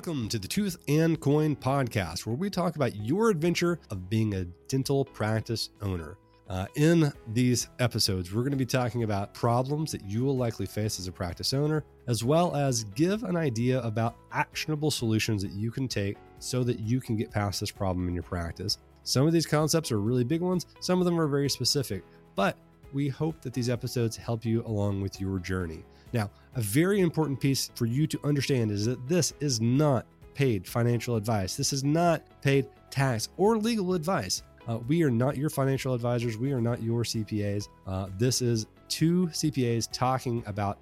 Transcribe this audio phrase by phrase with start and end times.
[0.00, 4.32] Welcome to the Tooth and Coin podcast, where we talk about your adventure of being
[4.32, 6.16] a dental practice owner.
[6.48, 10.64] Uh, in these episodes, we're going to be talking about problems that you will likely
[10.64, 15.52] face as a practice owner, as well as give an idea about actionable solutions that
[15.52, 18.78] you can take so that you can get past this problem in your practice.
[19.02, 22.04] Some of these concepts are really big ones, some of them are very specific,
[22.36, 22.56] but
[22.92, 25.84] we hope that these episodes help you along with your journey.
[26.12, 30.66] Now, a very important piece for you to understand is that this is not paid
[30.66, 31.56] financial advice.
[31.56, 34.42] This is not paid tax or legal advice.
[34.66, 36.36] Uh, we are not your financial advisors.
[36.36, 37.68] We are not your CPAs.
[37.86, 40.78] Uh, this is two CPAs talking about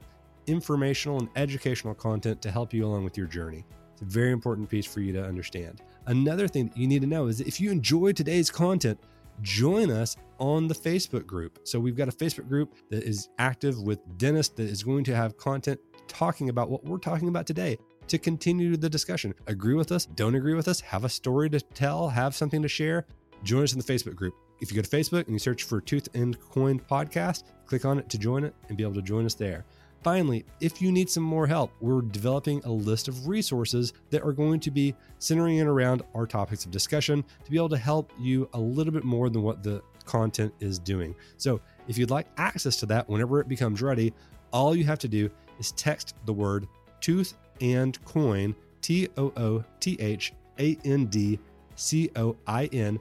[0.47, 3.65] informational and educational content to help you along with your journey.
[3.93, 5.83] It's a very important piece for you to understand.
[6.07, 8.99] Another thing that you need to know is if you enjoy today's content,
[9.43, 11.59] join us on the Facebook group.
[11.65, 15.15] So we've got a Facebook group that is active with dentists that is going to
[15.15, 17.77] have content talking about what we're talking about today
[18.09, 19.35] to continue the discussion.
[19.47, 22.69] Agree with us, don't agree with us, have a story to tell, have something to
[22.69, 23.07] share,
[23.43, 24.35] join us in the Facebook group.
[24.61, 27.99] If you go to Facebook and you search for Tooth and Coin Podcast, click on
[27.99, 29.65] it to join it and be able to join us there.
[30.03, 34.33] Finally, if you need some more help, we're developing a list of resources that are
[34.33, 38.13] going to be centering in around our topics of discussion to be able to help
[38.19, 41.15] you a little bit more than what the content is doing.
[41.37, 44.15] So, if you'd like access to that whenever it becomes ready,
[44.53, 46.69] all you have to do is text the word
[47.01, 51.39] tooth and coin, T O O T H A N D
[51.75, 52.99] C O I N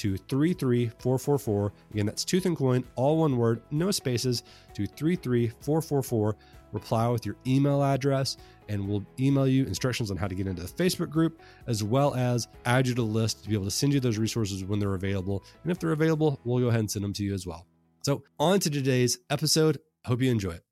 [0.00, 1.72] to 33444.
[1.92, 4.42] Again, that's tooth and coin, all one word, no spaces,
[4.72, 6.36] to 33444.
[6.72, 10.62] Reply with your email address, and we'll email you instructions on how to get into
[10.62, 13.70] the Facebook group, as well as add you to the list to be able to
[13.70, 15.44] send you those resources when they're available.
[15.64, 17.66] And if they're available, we'll go ahead and send them to you as well.
[18.02, 19.80] So, on to today's episode.
[20.06, 20.64] Hope you enjoy it.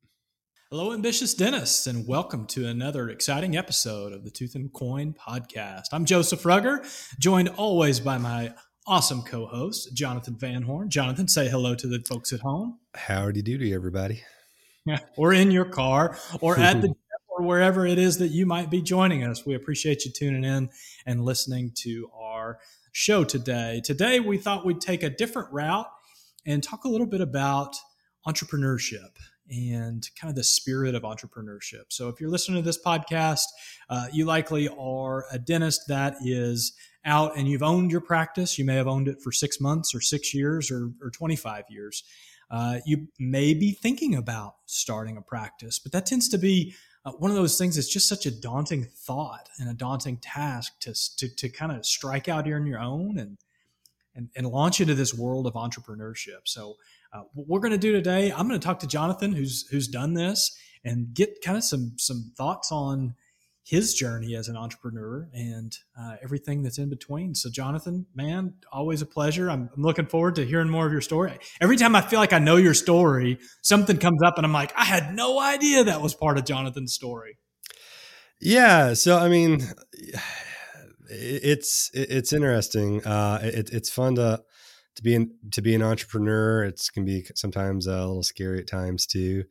[0.71, 5.85] Hello, ambitious dentists, and welcome to another exciting episode of the Tooth and Coin podcast.
[5.93, 6.85] I'm Joseph Rugger,
[7.19, 8.55] joined always by my
[8.89, 10.89] awesome co-host Jonathan Van Horn.
[10.89, 12.79] Jonathan, say hello to the folks at home.
[12.95, 14.23] Howdy doody, everybody.
[15.17, 16.95] or in your car, or at the
[17.29, 19.45] or wherever it is that you might be joining us.
[19.45, 20.71] We appreciate you tuning in
[21.05, 22.61] and listening to our
[22.93, 23.83] show today.
[23.85, 25.87] Today, we thought we'd take a different route
[26.47, 27.77] and talk a little bit about
[28.27, 29.19] entrepreneurship
[29.51, 31.85] and kind of the spirit of entrepreneurship.
[31.89, 33.45] So, if you're listening to this podcast,
[33.89, 36.73] uh, you likely are a dentist that is
[37.05, 38.59] out and you've owned your practice.
[38.59, 42.05] You may have owned it for six months or six years or, or 25 years.
[42.51, 47.13] Uh, you may be thinking about starting a practice, but that tends to be uh,
[47.13, 50.95] one of those things that's just such a daunting thought and a daunting task to,
[51.17, 53.39] to, to kind of strike out here on your own and,
[54.15, 56.41] and, and launch into this world of entrepreneurship.
[56.45, 56.77] So,
[57.13, 59.89] uh, what we're going to do today, I'm going to talk to Jonathan, who's who's
[59.89, 63.15] done this, and get kind of some some thoughts on
[63.69, 67.35] his journey as an entrepreneur and uh, everything that's in between.
[67.35, 69.51] So, Jonathan, man, always a pleasure.
[69.51, 71.39] I'm, I'm, looking forward to hearing more of your story.
[71.61, 74.73] Every time I feel like I know your story, something comes up and I'm like,
[74.75, 77.37] I had no idea that was part of Jonathan's story.
[78.41, 78.95] Yeah.
[78.95, 79.61] So, I mean,
[81.11, 83.05] it's it's interesting.
[83.05, 84.43] Uh, it, it's fun to
[84.99, 86.65] to be an, to be an entrepreneur.
[86.65, 89.45] It can be sometimes a little scary at times too.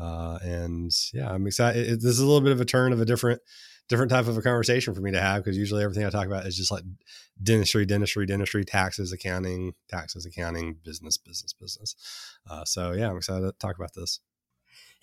[0.00, 1.86] Uh, and yeah, I'm excited.
[1.86, 3.42] It, this is a little bit of a turn of a different,
[3.90, 6.46] different type of a conversation for me to have because usually everything I talk about
[6.46, 6.82] is just like
[7.42, 11.94] dentistry, dentistry, dentistry, taxes, accounting, taxes, accounting, business, business, business.
[12.48, 14.20] Uh, so yeah, I'm excited to talk about this.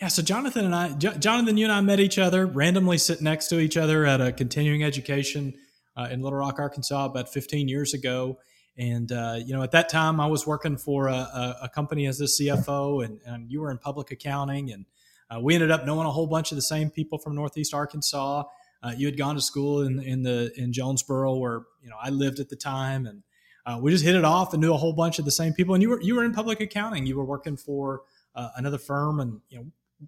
[0.02, 3.22] Yeah, so Jonathan and I, J- Jonathan, you and I met each other randomly, sit
[3.22, 5.54] next to each other at a continuing education
[5.96, 8.40] uh, in Little Rock, Arkansas, about 15 years ago.
[8.78, 12.08] And uh, you know, at that time, I was working for a, a, a company
[12.08, 14.72] as a CFO, and, and, you were in public accounting.
[14.72, 14.86] And
[15.30, 18.44] uh, we ended up knowing a whole bunch of the same people from Northeast Arkansas.
[18.82, 22.10] Uh, you had gone to school in in the in Jonesboro, where you know I
[22.10, 23.24] lived at the time, and
[23.66, 25.76] uh, we just hit it off and knew a whole bunch of the same people.
[25.76, 27.06] And you were you were in public accounting.
[27.06, 28.02] You were working for
[28.36, 29.66] uh, another firm, and you know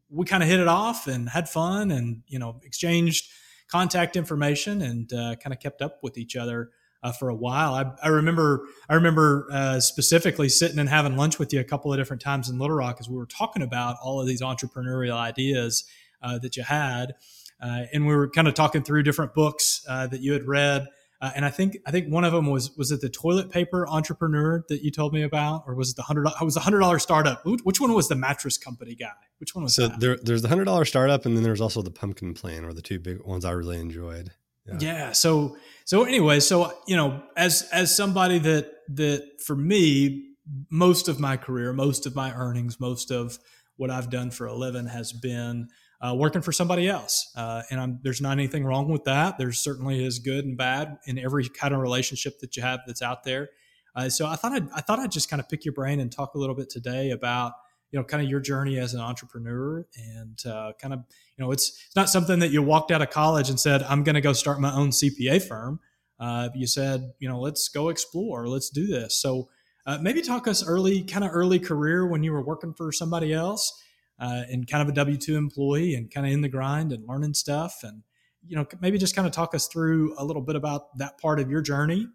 [0.09, 3.29] we kind of hit it off and had fun, and you know exchanged
[3.67, 6.71] contact information and uh, kind of kept up with each other
[7.05, 7.75] uh, for a while.
[7.75, 11.93] I, I remember I remember uh, specifically sitting and having lunch with you a couple
[11.93, 15.15] of different times in Little Rock as we were talking about all of these entrepreneurial
[15.15, 15.85] ideas
[16.23, 17.13] uh, that you had,
[17.61, 20.87] uh, and we were kind of talking through different books uh, that you had read.
[21.21, 23.87] Uh, and I think I think one of them was was it the toilet paper
[23.87, 26.27] entrepreneur that you told me about, or was it the hundred?
[26.41, 27.43] Was the hundred dollar startup?
[27.45, 29.11] Which one was the mattress company guy?
[29.37, 29.99] Which one was so that?
[29.99, 32.81] there, there's the hundred dollar startup, and then there's also the pumpkin plan, or the
[32.81, 34.31] two big ones I really enjoyed.
[34.67, 34.77] Yeah.
[34.79, 35.11] yeah.
[35.11, 40.35] So so anyway, so you know, as as somebody that that for me,
[40.69, 43.39] most of my career, most of my earnings, most of
[43.77, 45.67] what I've done for a living has been
[46.01, 47.31] uh, working for somebody else.
[47.35, 49.37] Uh, and I'm, there's not anything wrong with that.
[49.37, 53.01] There's certainly is good and bad in every kind of relationship that you have that's
[53.01, 53.49] out there.
[53.95, 56.11] Uh, so I thought I'd, I thought I'd just kind of pick your brain and
[56.11, 57.53] talk a little bit today about
[57.91, 60.99] you know kind of your journey as an entrepreneur and uh, kind of
[61.37, 64.03] you know it's it's not something that you walked out of college and said I'm
[64.03, 65.79] going to go start my own CPA firm.
[66.19, 69.19] Uh, you said you know let's go explore, let's do this.
[69.21, 69.49] So
[69.85, 73.33] uh, maybe talk us early kind of early career when you were working for somebody
[73.33, 73.71] else
[74.19, 77.07] uh, and kind of a W two employee and kind of in the grind and
[77.07, 78.03] learning stuff and
[78.47, 81.39] you know maybe just kind of talk us through a little bit about that part
[81.39, 82.07] of your journey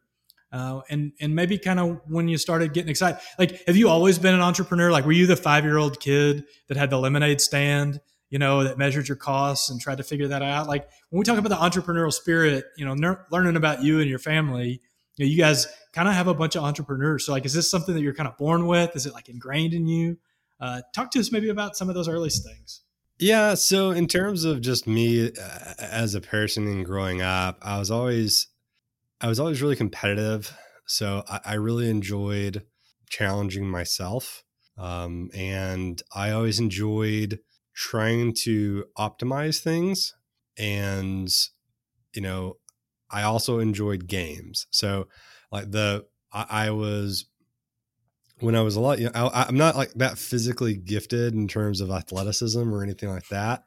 [0.53, 4.19] uh, and and maybe kind of when you started getting excited like have you always
[4.19, 4.91] been an entrepreneur?
[4.91, 8.01] Like were you the five year old kid that had the lemonade stand
[8.31, 10.67] you know that measured your costs and tried to figure that out?
[10.67, 14.11] Like when we talk about the entrepreneurial spirit you know ner- learning about you and
[14.11, 14.81] your family
[15.17, 17.27] you, know, you guys kind of have a bunch of entrepreneurs.
[17.27, 18.97] So like is this something that you're kind of born with?
[18.97, 20.19] Is it like ingrained in you?
[20.61, 22.83] Uh, talk to us maybe about some of those early things.
[23.21, 27.79] Yeah so in terms of just me uh, as a person and growing up i
[27.79, 28.49] was always
[29.21, 30.57] I was always really competitive.
[30.87, 32.65] So I, I really enjoyed
[33.09, 34.45] challenging myself.
[34.79, 37.41] Um, and I always enjoyed
[37.75, 40.15] trying to optimize things.
[40.59, 41.29] And,
[42.15, 42.57] you know,
[43.11, 44.67] I also enjoyed games.
[44.71, 45.09] So,
[45.53, 47.27] like, the, I, I was,
[48.39, 51.47] when I was a lot, you know, I, am not like that physically gifted in
[51.47, 53.65] terms of athleticism or anything like that.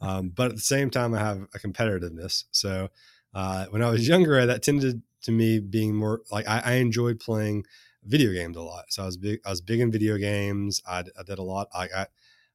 [0.00, 2.44] Um, but at the same time, I have a competitiveness.
[2.50, 2.88] So,
[3.36, 7.20] uh, when I was younger, that tended to me being more like I, I enjoyed
[7.20, 7.66] playing
[8.02, 8.86] video games a lot.
[8.88, 9.40] So I was big.
[9.44, 10.80] I was big in video games.
[10.88, 11.68] I, I did a lot.
[11.74, 12.08] I got.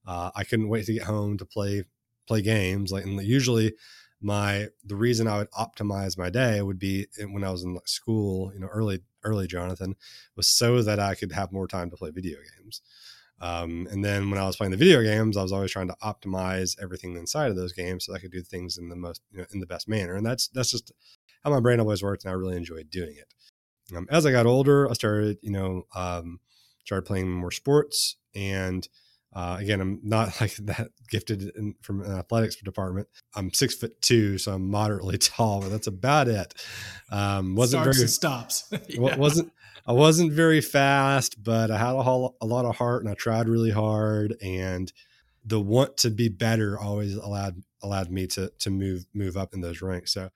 [0.08, 1.84] Uh, I couldn't wait to get home to play
[2.28, 2.92] play games.
[2.92, 3.76] Like and usually,
[4.22, 8.52] my the reason I would optimize my day would be when I was in school.
[8.52, 9.96] You know, early early Jonathan
[10.36, 12.82] was so that I could have more time to play video games.
[13.42, 15.98] Um, and then when I was playing the video games, I was always trying to
[16.04, 19.40] optimize everything inside of those games so I could do things in the most, you
[19.40, 20.16] know, in the best manner.
[20.16, 20.92] And that's that's just
[21.44, 23.98] how my brain always worked, and I really enjoyed doing it.
[23.98, 26.40] Um, as I got older, I started, you know, um,
[26.86, 28.88] started playing more sports, and
[29.34, 33.08] uh, again, I'm not like that gifted in, from an athletics department.
[33.36, 36.54] I'm six foot two, so I'm moderately tall, but that's about it.
[37.12, 38.74] Um, wasn't Starts very stops.
[38.88, 39.16] yeah.
[39.16, 39.52] wasn't
[39.86, 43.16] I wasn't very fast, but I had a, whole, a lot of heart and I
[43.16, 44.36] tried really hard.
[44.42, 44.92] And
[45.44, 49.62] the want to be better always allowed allowed me to to move move up in
[49.62, 50.14] those ranks.
[50.14, 50.30] So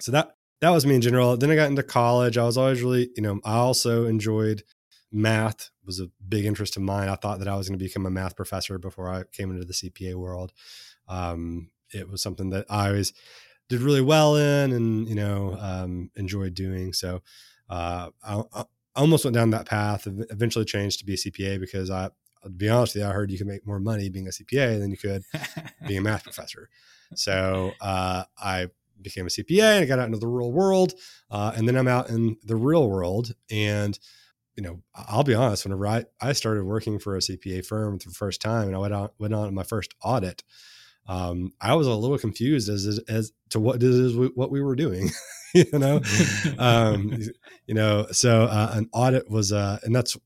[0.00, 1.36] so that that was me in general.
[1.36, 2.36] Then I got into college.
[2.36, 4.64] I was always really, you know, I also enjoyed
[5.12, 7.08] math was a big interest of mine.
[7.08, 9.64] I thought that I was going to become a math professor before I came into
[9.64, 10.52] the CPA world.
[11.06, 13.12] Um, it was something that I always
[13.68, 16.92] did really well in and, you know, um, enjoyed doing.
[16.92, 17.22] So
[17.68, 18.64] uh, I, I,
[18.96, 20.06] almost went down that path.
[20.06, 22.10] Eventually changed to be a CPA because I,
[22.44, 24.78] to be honest with you, I heard you can make more money being a CPA
[24.78, 25.22] than you could
[25.86, 26.68] being a math professor.
[27.14, 28.68] So uh, I
[29.00, 30.94] became a CPA and I got out into the real world.
[31.30, 33.34] Uh, and then I'm out in the real world.
[33.50, 33.98] And,
[34.56, 38.08] you know, I'll be honest, whenever I, I started working for a CPA firm for
[38.08, 40.42] the first time and I went on, went on my first audit,
[41.06, 45.10] um, I was a little confused as, as to what is what we were doing.
[45.54, 46.00] you know,
[46.58, 47.20] um,
[47.66, 50.16] you know, so uh, an audit was, uh, and that's,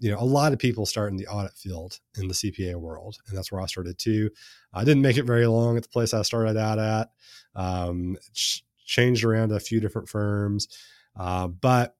[0.00, 3.16] you know, a lot of people start in the audit field in the CPA world,
[3.28, 4.30] and that's where I started too.
[4.72, 7.10] I didn't make it very long at the place I started out at.
[7.54, 10.68] Um, ch- changed around a few different firms,
[11.16, 11.96] uh, but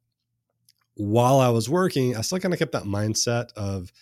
[0.95, 3.93] while I was working, I still kind of kept that mindset of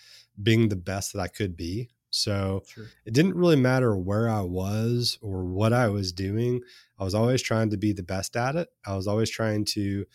[0.41, 1.89] being the best that I could be.
[2.17, 2.85] So sure.
[3.05, 6.61] it didn't really matter where I was or what I was doing.
[6.97, 8.69] I was always trying to be the best at it.
[8.85, 10.05] I was always trying to,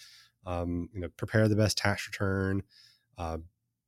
[0.46, 2.62] um, you know, prepare the best tax return,
[3.18, 3.38] uh,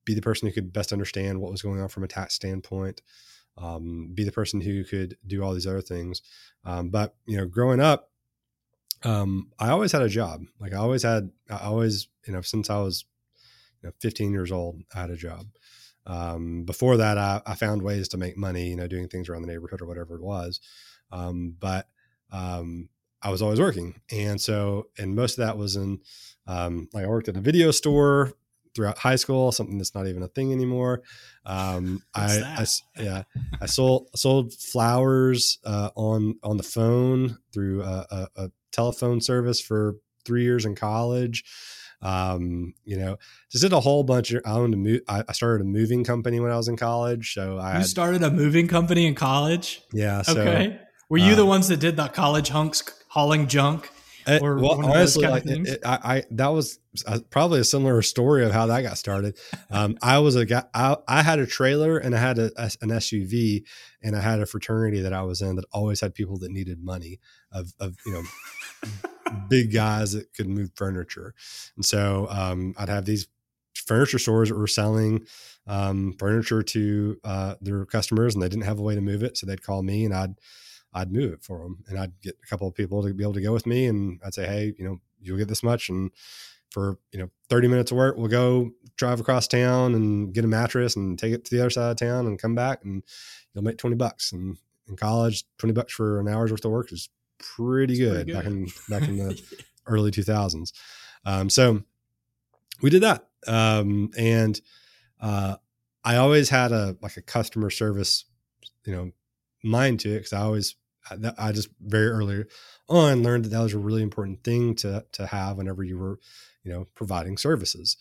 [0.04, 3.02] be the person who could best understand what was going on from a tax standpoint,
[3.58, 6.22] um, be the person who could do all these other things.
[6.64, 8.10] Um, but you know, growing up,
[9.02, 10.42] um, I always had a job.
[10.60, 13.04] Like I always had, I always, you know, since I was
[13.82, 15.46] you know, 15 years old, I had a job.
[16.06, 19.42] Um, before that, I, I, found ways to make money, you know, doing things around
[19.42, 20.60] the neighborhood or whatever it was.
[21.10, 21.86] Um, but
[22.30, 22.90] um,
[23.22, 26.00] I was always working, and so and most of that was in
[26.46, 28.32] um, like I worked at a video store
[28.74, 31.02] throughout high school, something that's not even a thing anymore.
[31.46, 32.66] Um, I, I,
[33.00, 33.22] yeah,
[33.60, 39.60] I sold sold flowers uh, on on the phone through a, a, a, telephone service
[39.60, 39.94] for
[40.24, 41.44] three years in college.
[42.04, 43.16] Um, you know,
[43.50, 44.42] just did a whole bunch of.
[44.44, 47.58] I owned a mo- I started a moving company when I was in college, so
[47.58, 49.82] I you had, started a moving company in college.
[49.92, 50.22] Yeah.
[50.22, 50.78] So, okay.
[51.08, 53.90] Were you the uh, ones that did the college hunks hauling junk
[54.26, 56.78] Uh, or well, honestly, like it, it, I, I, that was
[57.30, 59.38] probably a similar story of how that got started.
[59.70, 60.64] Um, I was a guy.
[60.72, 63.64] I, I, had a trailer and I had a, a, an SUV,
[64.02, 66.82] and I had a fraternity that I was in that always had people that needed
[66.82, 67.20] money
[67.52, 68.22] of, of you know.
[69.48, 71.34] Big guys that could move furniture.
[71.76, 73.28] And so um, I'd have these
[73.74, 75.26] furniture stores that were selling
[75.66, 79.36] um, furniture to uh, their customers and they didn't have a way to move it.
[79.36, 80.34] So they'd call me and I'd,
[80.92, 83.34] I'd move it for them and I'd get a couple of people to be able
[83.34, 83.86] to go with me.
[83.86, 85.88] And I'd say, Hey, you know, you'll get this much.
[85.88, 86.10] And
[86.70, 90.48] for, you know, 30 minutes of work, we'll go drive across town and get a
[90.48, 93.02] mattress and take it to the other side of town and come back and
[93.52, 94.32] you'll make 20 bucks.
[94.32, 98.32] And in college, 20 bucks for an hour's worth of work is pretty, good, pretty
[98.32, 99.42] good, back in, back in the
[99.86, 100.72] early 2000s.
[101.24, 101.82] Um, so
[102.82, 103.26] we did that.
[103.46, 104.60] Um, and,
[105.20, 105.56] uh,
[106.04, 108.26] I always had a like a customer service,
[108.84, 109.10] you know,
[109.62, 110.76] mind to it because I always
[111.38, 112.44] I just very early
[112.88, 116.18] on learned that that was a really important thing to to have whenever you were,
[116.62, 117.96] you know, providing services.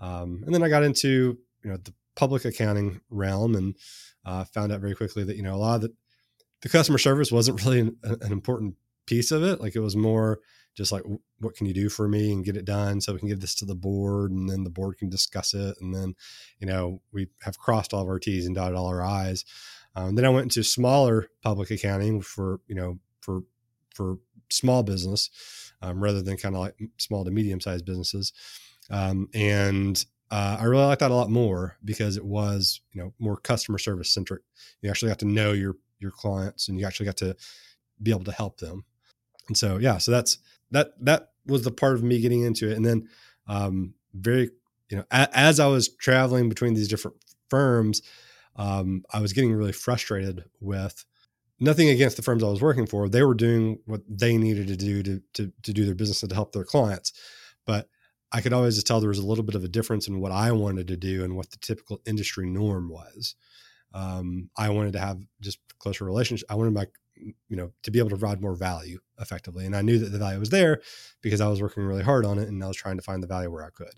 [0.00, 3.76] Um, and then I got into you know the public accounting realm and
[4.24, 5.94] uh, found out very quickly that you know a lot of the,
[6.64, 8.74] the customer service wasn't really an, an important
[9.06, 9.60] piece of it.
[9.60, 10.40] Like it was more
[10.74, 11.02] just like
[11.38, 13.54] what can you do for me and get it done so we can get this
[13.54, 16.14] to the board and then the board can discuss it and then
[16.58, 19.44] you know we have crossed all of our t's and dotted all our i's
[19.94, 23.42] um, then i went into smaller public accounting for you know for
[23.94, 24.18] for
[24.50, 28.32] small business um, rather than kind of like small to medium sized businesses
[28.90, 33.12] um, and uh, I really like that a lot more because it was, you know,
[33.20, 34.42] more customer service centric.
[34.80, 37.36] You actually got to know your your clients, and you actually got to
[38.00, 38.84] be able to help them.
[39.48, 40.38] And so, yeah, so that's
[40.70, 42.76] that that was the part of me getting into it.
[42.76, 43.08] And then
[43.46, 44.50] um, very,
[44.88, 47.16] you know, a, as I was traveling between these different
[47.50, 48.02] firms,
[48.56, 51.04] um, I was getting really frustrated with
[51.60, 53.08] nothing against the firms I was working for.
[53.08, 56.30] They were doing what they needed to do to, to, to do their business and
[56.30, 57.12] to help their clients.
[57.66, 57.88] But
[58.32, 60.32] I could always just tell there was a little bit of a difference in what
[60.32, 63.36] I wanted to do and what the typical industry norm was.
[63.94, 66.46] Um, I wanted to have just closer relationship.
[66.50, 66.86] I wanted my
[67.16, 70.18] you know to be able to provide more value effectively and i knew that the
[70.18, 70.80] value was there
[71.22, 73.26] because i was working really hard on it and i was trying to find the
[73.26, 73.94] value where i could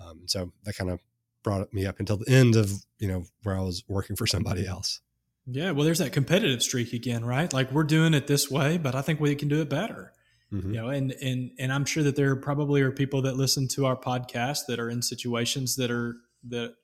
[0.00, 1.00] um, so that kind of
[1.42, 4.66] brought me up until the end of you know where i was working for somebody
[4.66, 5.00] else
[5.46, 8.94] yeah well there's that competitive streak again right like we're doing it this way but
[8.94, 10.12] i think we can do it better
[10.52, 10.74] mm-hmm.
[10.74, 13.86] you know and and and i'm sure that there probably are people that listen to
[13.86, 16.74] our podcast that are in situations that are that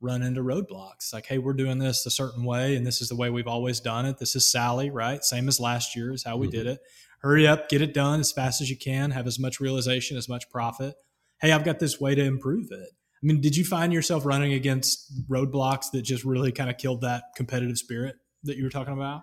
[0.00, 1.12] run into roadblocks.
[1.12, 3.80] Like, hey, we're doing this a certain way, and this is the way we've always
[3.80, 4.18] done it.
[4.18, 5.24] This is SALY, right?
[5.24, 6.56] Same as last year is how we mm-hmm.
[6.56, 6.80] did it.
[7.20, 10.28] Hurry up, get it done as fast as you can, have as much realization, as
[10.28, 10.94] much profit.
[11.40, 12.90] Hey, I've got this way to improve it.
[12.90, 17.00] I mean, did you find yourself running against roadblocks that just really kind of killed
[17.00, 18.14] that competitive spirit
[18.44, 19.22] that you were talking about?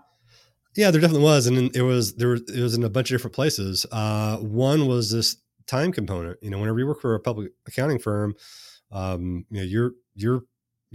[0.76, 2.28] Yeah, there definitely was, and it was there.
[2.28, 3.86] Was, it was in a bunch of different places.
[3.90, 6.38] Uh, one was this time component.
[6.42, 8.36] You know, whenever you work for a public accounting firm,
[8.92, 10.42] um, you know, you're you're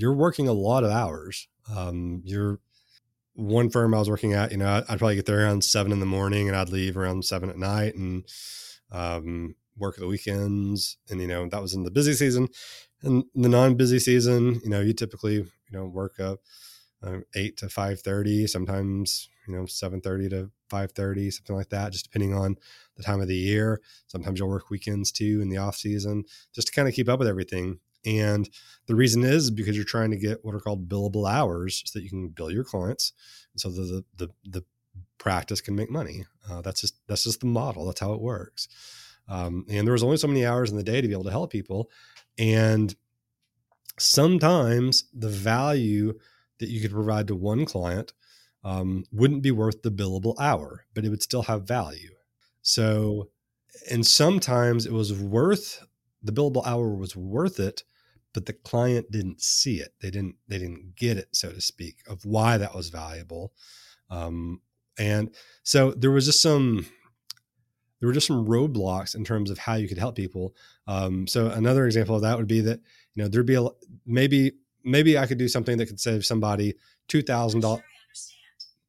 [0.00, 1.48] you're working a lot of hours.
[1.74, 2.60] Um, you're
[3.34, 6.00] one firm I was working at, you know, I'd, probably get there around seven in
[6.00, 8.24] the morning and I'd leave around seven at night and
[8.90, 10.98] um, work the weekends.
[11.08, 12.48] And, you know, that was in the busy season.
[13.02, 16.40] And the non-busy season, you know, you typically, you know, work up
[17.02, 21.70] uh, eight to five thirty, sometimes you know seven thirty to five thirty, something like
[21.70, 22.56] that, just depending on
[22.96, 23.80] the time of the year.
[24.06, 27.18] Sometimes you'll work weekends too in the off season, just to kind of keep up
[27.18, 27.80] with everything.
[28.04, 28.48] And
[28.86, 32.02] the reason is because you're trying to get what are called billable hours so that
[32.02, 33.12] you can bill your clients.
[33.56, 34.64] So the, the, the,
[35.18, 36.24] practice can make money.
[36.50, 37.84] Uh, that's just, that's just the model.
[37.84, 38.68] That's how it works.
[39.28, 41.30] Um, and there was only so many hours in the day to be able to
[41.30, 41.90] help people.
[42.38, 42.94] And
[43.98, 46.18] sometimes the value
[46.58, 48.12] that you could provide to one client
[48.64, 52.14] um, wouldn't be worth the billable hour, but it would still have value.
[52.62, 53.28] So,
[53.90, 55.86] and sometimes it was worth
[56.22, 57.84] the billable hour was worth it
[58.32, 59.94] but the client didn't see it.
[60.00, 63.52] They didn't they didn't get it so to speak of why that was valuable.
[64.08, 64.60] Um,
[64.98, 66.86] and so there was just some
[67.98, 70.54] there were just some roadblocks in terms of how you could help people.
[70.86, 72.80] Um, so another example of that would be that
[73.14, 73.66] you know there'd be a
[74.06, 74.52] maybe
[74.84, 76.74] maybe i could do something that could save somebody
[77.08, 77.82] $2000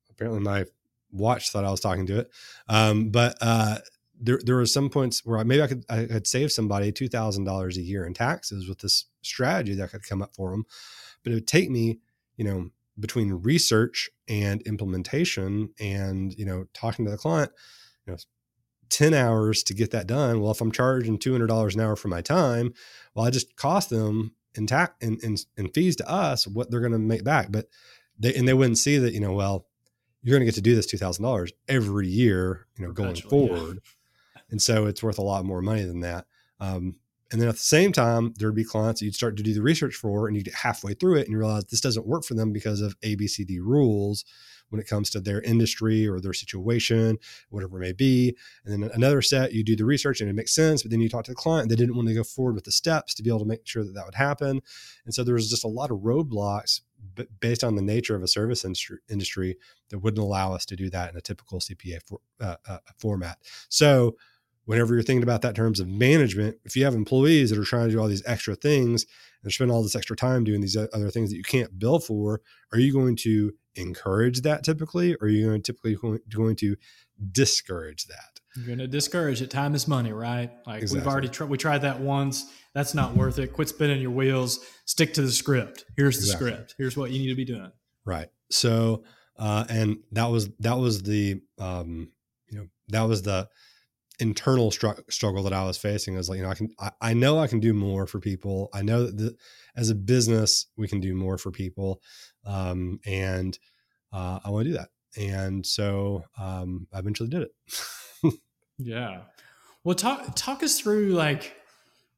[0.10, 0.64] apparently my
[1.12, 2.32] watch thought i was talking to it.
[2.70, 3.80] Um, but uh,
[4.22, 7.46] there there were some points where maybe I could I could save somebody two thousand
[7.46, 10.66] dollars a year in taxes with this strategy that could come up for them,
[11.24, 12.00] but it would take me
[12.38, 17.51] you know between research and implementation and you know talking to the client,
[18.06, 18.18] you know.
[18.90, 20.42] 10 hours to get that done.
[20.42, 22.74] Well, if I'm charging $200 an hour for my time,
[23.16, 26.82] well, I just cost them in tax and, and, and fees to us what they're
[26.82, 27.54] going to make back.
[27.54, 27.68] But
[28.20, 29.66] they, and they wouldn't see that, you know, well,
[30.22, 33.80] you're going to get to do this $2,000 every year, you know, going forward.
[33.82, 33.92] Yeah
[34.51, 36.25] and so it's worth a lot more money than that.
[36.60, 36.98] Um,
[37.31, 39.62] and then at the same time, there'd be clients that you'd start to do the
[39.62, 42.34] research for, and you get halfway through it, and you realize this doesn't work for
[42.34, 44.25] them because of ABCD rules
[44.72, 47.17] when it comes to their industry or their situation,
[47.50, 48.36] whatever it may be.
[48.65, 51.10] And then another set, you do the research and it makes sense, but then you
[51.10, 53.29] talk to the client, they didn't want to go forward with the steps to be
[53.29, 54.62] able to make sure that that would happen.
[55.05, 56.81] And so there was just a lot of roadblocks
[57.39, 59.58] based on the nature of a service industry, industry
[59.89, 63.39] that wouldn't allow us to do that in a typical CPA for, uh, uh, format.
[63.67, 64.15] So
[64.72, 67.66] whenever you're thinking about that in terms of management, if you have employees that are
[67.66, 69.06] trying to do all these extra things
[69.44, 72.40] and spend all this extra time doing these other things that you can't bill for,
[72.72, 75.98] are you going to encourage that typically, or are you going to typically
[76.30, 76.78] going to
[77.34, 78.40] discourage that?
[78.56, 79.50] You're going to discourage it.
[79.50, 80.50] Time is money, right?
[80.66, 81.00] Like exactly.
[81.01, 81.50] we've already tried.
[81.50, 82.50] We tried that once.
[82.74, 83.51] That's not worth it.
[83.51, 84.66] Quit spinning your wheels.
[84.86, 85.84] Stick to the script.
[85.98, 86.51] Here's the exactly.
[86.51, 86.75] script.
[86.78, 87.74] Here's what you need to be doing.
[88.06, 88.30] Right.
[88.50, 89.04] So,
[89.38, 92.12] uh, and that was that was the um,
[92.50, 93.50] you know that was the
[94.22, 97.13] internal str- struggle that I was facing is like, you know, I can, I, I,
[97.13, 98.70] know I can do more for people.
[98.74, 99.36] I know that the,
[99.75, 102.01] as a business, we can do more for people.
[102.46, 103.58] Um, and,
[104.13, 104.90] uh, I want to do that.
[105.18, 108.34] And so, um, I eventually did it.
[108.78, 109.22] yeah.
[109.84, 111.56] Well, talk, talk us through like,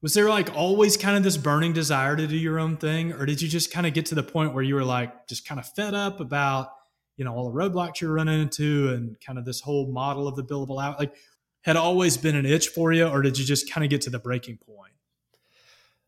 [0.02, 3.12] was there like always kind of this burning desire to do your own thing?
[3.12, 5.48] Or did you just kind of get to the point where you were like, just
[5.48, 6.68] kind of fed up about,
[7.16, 10.36] you know, all the roadblocks you're running into and kind of this whole model of
[10.36, 10.98] the billable out?
[10.98, 11.14] Like,
[11.64, 14.10] had always been an itch for you, or did you just kind of get to
[14.10, 14.92] the breaking point?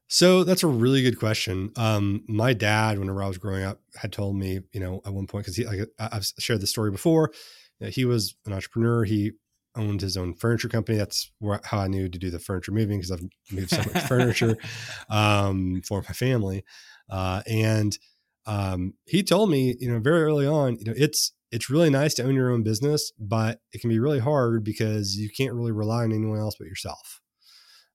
[0.08, 1.72] So that's a really good question.
[1.76, 5.26] Um, my dad, whenever I was growing up, had told me, you know, at one
[5.26, 7.32] point because he, like, I've shared the story before.
[7.80, 9.04] You know, he was an entrepreneur.
[9.04, 9.32] He
[9.74, 10.96] owned his own furniture company.
[10.96, 14.04] That's where, how I knew to do the furniture moving because I've moved so much
[14.06, 14.56] furniture
[15.10, 16.64] um, for my family.
[17.10, 17.98] Uh, and
[18.46, 22.14] um, he told me, you know, very early on, you know, it's it's really nice
[22.14, 25.72] to own your own business, but it can be really hard because you can't really
[25.72, 27.20] rely on anyone else but yourself.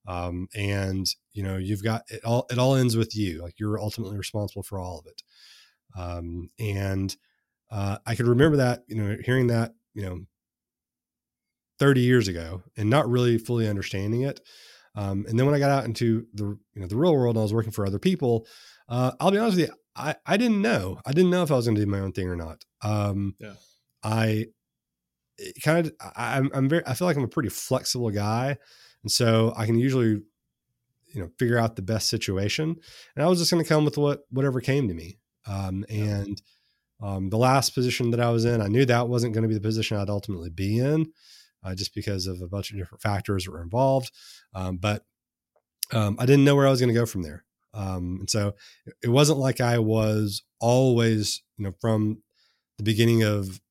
[0.08, 3.41] Um, and you know, you've got it all, it all ends with you.
[3.41, 5.22] Like you're ultimately responsible for all of it.
[5.98, 7.15] Um, and,
[7.70, 10.21] uh, I could remember that, you know, hearing that, you know,
[11.80, 14.39] 30 years ago and not really fully understanding it.
[14.95, 17.41] Um, and then when I got out into the, you know, the real world and
[17.41, 18.45] I was working for other people,
[18.89, 20.99] uh, I'll be honest with you, I, I didn't know.
[21.06, 22.63] I didn't know if I was going to do my own thing or not.
[22.82, 23.54] Um, yeah.
[24.04, 24.45] I
[25.63, 28.58] kind of, I, I'm, I'm very, I feel like I'm a pretty flexible guy.
[29.04, 30.21] And so I can usually,
[31.08, 32.75] you know, figure out the best situation.
[33.15, 35.17] And I was just going to come with what, whatever came to me.
[35.45, 36.41] Um, and,
[37.01, 39.56] um, the last position that I was in, I knew that wasn't going to be
[39.56, 41.12] the position I'd ultimately be in,
[41.63, 44.12] uh, just because of a bunch of different factors that were involved.
[44.54, 45.04] Um, but
[45.91, 47.43] um, I didn't know where I was going to go from there.
[47.73, 48.55] Um, and so
[49.03, 52.21] it wasn't like I was always, you know, from
[52.77, 53.62] the beginning of,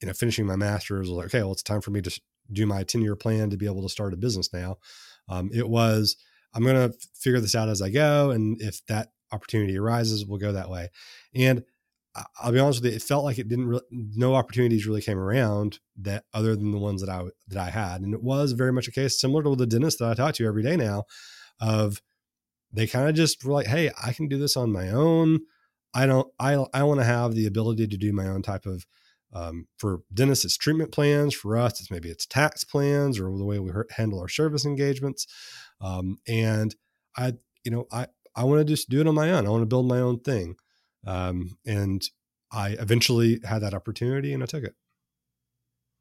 [0.00, 2.20] you know, finishing my master's, like, okay, well, it's time for me to
[2.52, 4.76] do my 10 year plan to be able to start a business now.
[5.28, 6.16] Um, it was,
[6.54, 8.30] I'm going to figure this out as I go.
[8.30, 10.88] And if that opportunity arises, we'll go that way.
[11.34, 11.64] And
[12.40, 15.18] I'll be honest with you, it felt like it didn't really, no opportunities really came
[15.18, 18.00] around that other than the ones that I, that I had.
[18.00, 20.46] And it was very much a case similar to the dentist that I talk to
[20.46, 21.04] every day now
[21.60, 22.00] of,
[22.72, 25.40] they kind of just were like, hey, I can do this on my own.
[25.94, 28.86] I don't, I, I want to have the ability to do my own type of,
[29.32, 31.34] um, for dentists, it's treatment plans.
[31.34, 35.26] For us, it's maybe it's tax plans or the way we handle our service engagements.
[35.80, 36.74] Um, and
[37.16, 39.46] I, you know, I, I want to just do it on my own.
[39.46, 40.56] I want to build my own thing.
[41.06, 42.02] Um, and
[42.52, 44.74] I eventually had that opportunity and I took it.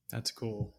[0.10, 0.77] That's cool.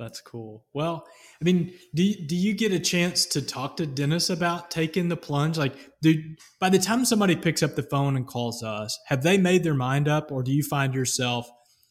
[0.00, 0.64] That's cool.
[0.72, 1.06] Well,
[1.42, 5.16] I mean, do do you get a chance to talk to dentists about taking the
[5.16, 5.58] plunge?
[5.58, 6.14] Like, do
[6.58, 9.74] by the time somebody picks up the phone and calls us, have they made their
[9.74, 11.50] mind up, or do you find yourself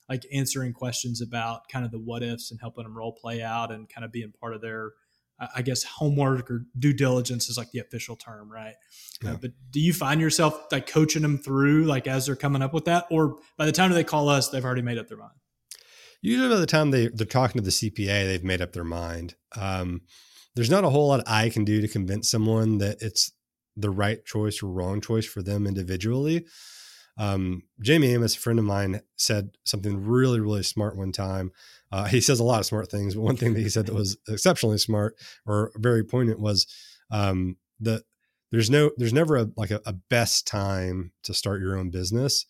[0.10, 3.72] like answering questions about kind of the what ifs and helping them role play out
[3.72, 4.94] and kind of being part of their,
[5.56, 8.74] I guess, homework or due diligence is like the official term, right?
[9.24, 9.34] Yeah.
[9.34, 12.74] Uh, but do you find yourself like coaching them through like as they're coming up
[12.74, 15.34] with that, or by the time they call us, they've already made up their mind?
[16.22, 19.36] Usually by the time they they're talking to the CPA, they've made up their mind.
[19.56, 20.02] Um,
[20.56, 23.32] there's not a whole lot I can do to convince someone that it's
[23.78, 26.46] the right choice or wrong choice for them individually.
[27.18, 31.52] Um, Jamie Amos, a friend of mine, said something really, really smart one time.
[31.92, 33.96] Uh, he says a lot of smart things, but one thing that he said that
[33.96, 36.66] was exceptionally smart or very poignant was
[37.12, 38.04] um, that
[38.52, 42.46] there's no, there's never a like a, a best time to start your own business.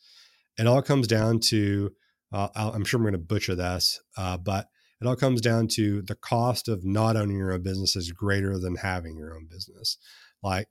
[0.57, 1.91] It all comes down to
[2.31, 4.69] uh, I'm sure I'm going to butcher this, uh, but
[5.01, 8.57] it all comes down to the cost of not owning your own business is greater
[8.57, 9.97] than having your own business.
[10.43, 10.67] Like,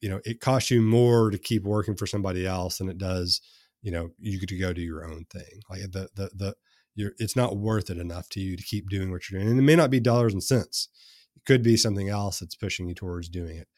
[0.00, 3.40] you know, it costs you more to keep working for somebody else than it does,
[3.82, 5.60] you know, you get to go do your own thing.
[5.70, 6.54] Like the the the
[6.94, 9.50] you're it's not worth it enough to you to keep doing what you're doing.
[9.50, 10.88] And it may not be dollars and cents.
[11.36, 13.68] It could be something else that's pushing you towards doing it.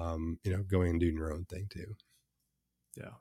[0.00, 1.94] Um, you know, going and doing your own thing too.
[2.96, 3.12] Yeah.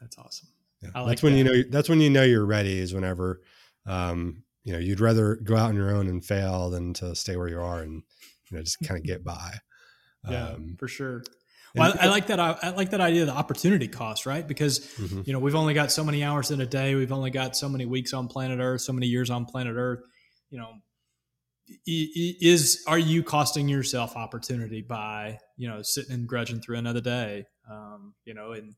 [0.00, 0.48] That's awesome.
[0.82, 0.90] Yeah.
[0.94, 1.38] Like that's when that.
[1.38, 3.40] you know that's when you know you're ready is whenever
[3.86, 7.38] um, you know, you'd rather go out on your own and fail than to stay
[7.38, 8.02] where you are and
[8.50, 9.54] you know just kind of get by.
[10.28, 11.22] Yeah, um, for sure.
[11.76, 12.40] Well, I, I, like that.
[12.40, 14.46] I, I, like that idea of the opportunity cost, right?
[14.46, 15.22] Because mm-hmm.
[15.24, 16.96] you know we've only got so many hours in a day.
[16.96, 20.00] We've only got so many weeks on planet Earth, so many years on planet Earth.
[20.50, 20.72] You know,
[21.86, 27.46] is are you costing yourself opportunity by you know sitting and grudging through another day?
[27.70, 28.74] Um, you know, and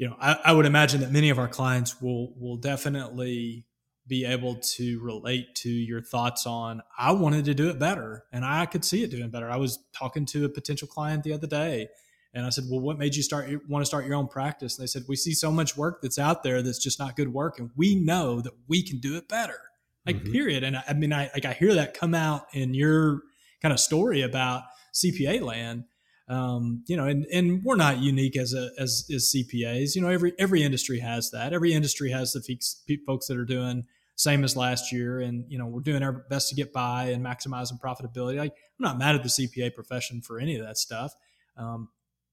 [0.00, 3.66] you know, I, I would imagine that many of our clients will will definitely
[4.06, 8.42] be able to relate to your thoughts on I wanted to do it better and
[8.42, 9.50] I could see it doing better.
[9.50, 11.88] I was talking to a potential client the other day
[12.32, 14.82] and I said, "Well, what made you start want to start your own practice?" And
[14.82, 17.58] they said, "We see so much work that's out there that's just not good work
[17.58, 19.58] and we know that we can do it better."
[20.06, 20.32] Like mm-hmm.
[20.32, 20.64] period.
[20.64, 23.20] And I, I mean I like I hear that come out in your
[23.60, 24.62] kind of story about
[24.94, 25.84] CPA land.
[26.30, 29.96] Um, you know, and, and we're not unique as a as, as CPAs.
[29.96, 31.52] You know, every every industry has that.
[31.52, 33.84] Every industry has the folks that are doing
[34.20, 35.20] same as last year.
[35.20, 38.36] And, you know, we're doing our best to get by and maximizing profitability.
[38.36, 41.14] Like, I'm not mad at the CPA profession for any of that stuff,
[41.56, 41.88] um,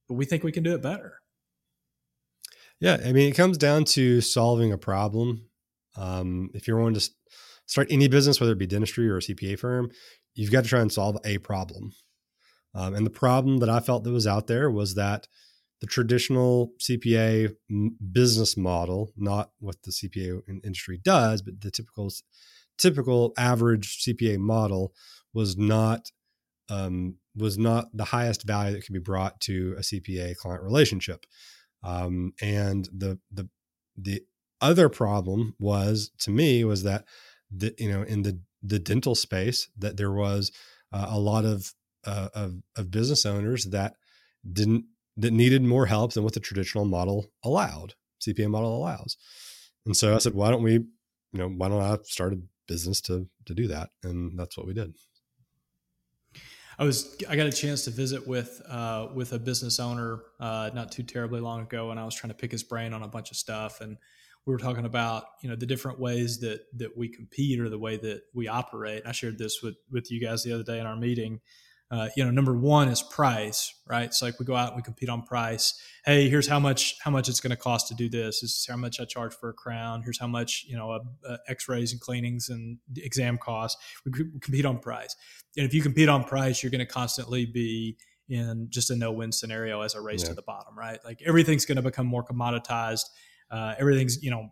[0.08, 1.20] but we think we can do it better.
[2.80, 2.98] Yeah.
[3.04, 5.48] I mean, it comes down to solving a problem.
[5.96, 7.10] Um, if you're wanting to
[7.66, 9.90] start any business, whether it be dentistry or a CPA firm,
[10.36, 11.92] you've got to try and solve a problem.
[12.78, 15.28] Um, and the problem that I felt that was out there was that
[15.82, 17.56] the traditional CPA
[18.12, 22.12] business model, not what the CPA industry does, but the typical
[22.78, 24.94] typical average CPA model
[25.34, 26.12] was not
[26.70, 31.26] um, was not the highest value that can be brought to a CPA client relationship.
[31.84, 33.50] Um, and the the
[33.98, 34.22] the
[34.62, 37.06] other problem was to me was that
[37.52, 40.52] the you know in the the dental space that there was
[40.92, 41.74] uh, a lot of,
[42.06, 43.96] uh, of of business owners that
[44.52, 44.86] didn't
[45.18, 49.18] that needed more help than what the traditional model allowed, CPA model allows.
[49.86, 50.84] And so I said, why don't we, you
[51.34, 53.90] know, why don't I start a business to to do that?
[54.04, 54.94] And that's what we did.
[56.80, 60.70] I was I got a chance to visit with uh, with a business owner uh,
[60.74, 63.08] not too terribly long ago, and I was trying to pick his brain on a
[63.08, 63.98] bunch of stuff, and
[64.46, 67.80] we were talking about you know the different ways that that we compete or the
[67.80, 69.02] way that we operate.
[69.08, 71.40] I shared this with with you guys the other day in our meeting,
[71.90, 74.04] uh, you know, number one is price, right?
[74.04, 75.80] It's like we go out and we compete on price.
[76.06, 78.42] Hey, here's how much how much it's going to cost to do this.
[78.42, 80.02] This is how much I charge for a crown.
[80.04, 81.00] Here's how much you know,
[81.48, 83.82] X-rays and cleanings and exam costs.
[84.06, 85.16] We compete on price,
[85.56, 87.98] and if you compete on price, you're going to constantly be
[88.30, 90.30] in just a no-win scenario as a race yeah.
[90.30, 91.00] to the bottom, right?
[91.06, 93.06] Like everything's going to become more commoditized.
[93.50, 94.50] Uh, everything's you know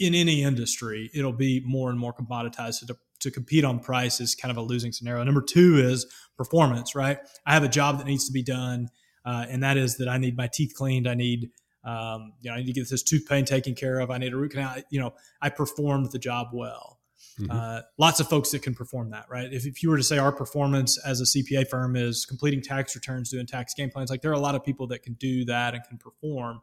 [0.00, 4.34] in any industry it'll be more and more commoditized to, to compete on price is
[4.34, 6.06] kind of a losing scenario number two is
[6.42, 7.18] performance right?
[7.44, 8.88] I have a job that needs to be done
[9.24, 11.06] uh, and that is that i need my teeth cleaned.
[11.08, 11.50] I need
[11.84, 14.10] um, you know i need to get this tooth pain taken care of.
[14.10, 14.76] I need a root canal.
[14.90, 16.98] You know i performed the job well.
[17.38, 17.50] Mm-hmm.
[17.50, 19.52] uh, lots of folks that can perform that right?
[19.52, 22.94] If, if you were to say our performance as a cpa firm is completing tax
[22.94, 25.44] returns doing tax game plans like there are a lot of people that can do
[25.44, 26.60] that and can perform.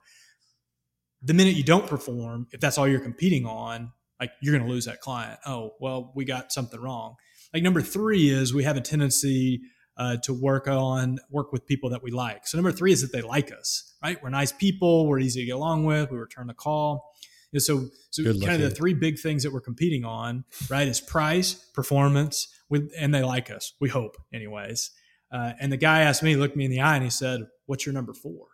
[1.22, 4.72] The minute you don't perform, if that's all you're competing on, like you're going to
[4.72, 5.40] lose that client.
[5.46, 7.16] Oh, well, we got something wrong.
[7.54, 9.62] Like number three is we have a tendency
[9.98, 12.46] uh, to work on work with people that we like.
[12.48, 14.18] So number three is that they like us, right?
[14.22, 15.08] We're nice people.
[15.08, 16.12] We're easy to get along with.
[16.12, 17.12] We return the call.
[17.54, 21.00] And so, so kind of the three big things that we're competing on, right, is
[21.00, 23.74] price, performance, with, and they like us.
[23.80, 24.92] We hope, anyways.
[25.32, 27.86] Uh, and the guy asked me, looked me in the eye, and he said, "What's
[27.86, 28.48] your number four?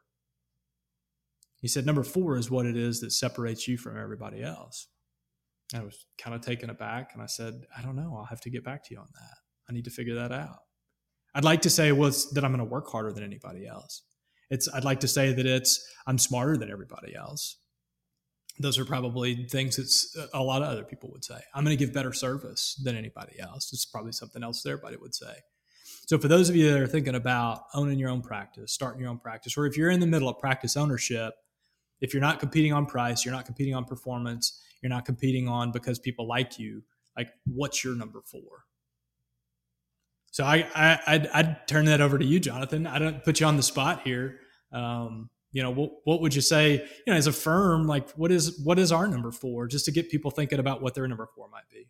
[1.63, 4.87] He said, number four is what it is that separates you from everybody else.
[5.73, 8.15] I was kind of taken aback and I said, I don't know.
[8.17, 9.37] I'll have to get back to you on that.
[9.69, 10.59] I need to figure that out.
[11.35, 14.03] I'd like to say well, that I'm going to work harder than anybody else.
[14.49, 17.57] It's I'd like to say that it's I'm smarter than everybody else.
[18.59, 21.39] Those are probably things that a lot of other people would say.
[21.55, 23.73] I'm going to give better service than anybody else.
[23.73, 25.33] It's probably something else that everybody would say.
[26.05, 29.09] So for those of you that are thinking about owning your own practice, starting your
[29.09, 31.33] own practice, or if you're in the middle of practice ownership,
[32.01, 35.71] if you're not competing on price, you're not competing on performance, you're not competing on
[35.71, 36.83] because people like you,
[37.17, 38.65] like what's your number four?
[40.31, 42.85] So I, I I'd, I'd turn that over to you, Jonathan.
[42.85, 44.39] I don't put you on the spot here.
[44.71, 48.31] Um, you know, what, what would you say, you know, as a firm, like what
[48.31, 51.27] is, what is our number four just to get people thinking about what their number
[51.35, 51.87] four might be?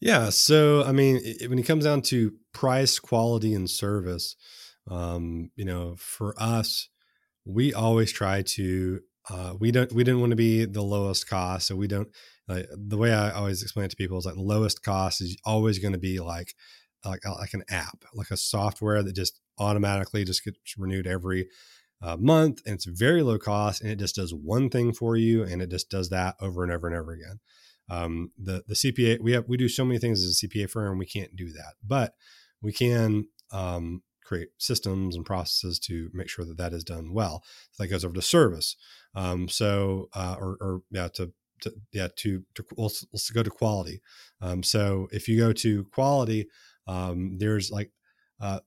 [0.00, 0.30] Yeah.
[0.30, 4.34] So, I mean, it, when it comes down to price, quality, and service,
[4.90, 6.88] um, you know, for us,
[7.44, 11.68] we always try to uh, we don't we didn't want to be the lowest cost,
[11.68, 12.08] so we don't.
[12.48, 15.78] Like, the way I always explain it to people is like lowest cost is always
[15.78, 16.54] going to be like
[17.04, 21.48] like like an app, like a software that just automatically just gets renewed every
[22.02, 25.44] uh, month, and it's very low cost, and it just does one thing for you,
[25.44, 27.38] and it just does that over and over and over again.
[27.88, 30.98] Um, the the CPA we have we do so many things as a CPA firm,
[30.98, 32.14] we can't do that, but
[32.62, 37.42] we can um, create systems and processes to make sure that that is done well.
[37.72, 38.76] So that goes over to service.
[39.16, 44.00] Um, so uh, or, or yeah to to, yeah to, to let's go to quality
[44.40, 46.48] um, so if you go to quality
[46.86, 47.90] um, there's like
[48.40, 48.60] uh,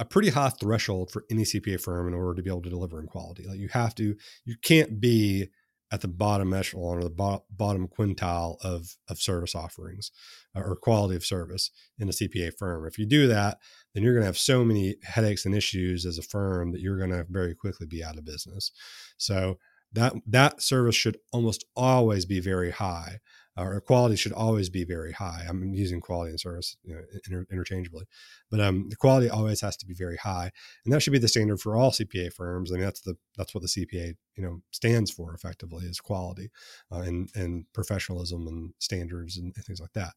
[0.00, 2.98] a pretty high threshold for any cpa firm in order to be able to deliver
[2.98, 5.48] in quality like you have to you can't be
[5.94, 10.10] at the bottom echelon or the bo- bottom quintile of of service offerings
[10.56, 12.84] uh, or quality of service in a CPA firm.
[12.84, 13.58] If you do that,
[13.94, 16.98] then you're going to have so many headaches and issues as a firm that you're
[16.98, 18.72] going to very quickly be out of business.
[19.16, 19.58] So
[19.92, 23.20] that that service should almost always be very high
[23.56, 25.44] or quality should always be very high.
[25.48, 28.04] I'm using quality and service you know, inter- interchangeably
[28.50, 30.50] but um, the quality always has to be very high
[30.84, 32.70] and that should be the standard for all cpa firms.
[32.70, 36.50] I mean that's the that's what the cpa you know stands for effectively is quality
[36.92, 40.14] uh, and and professionalism and standards and, and things like that.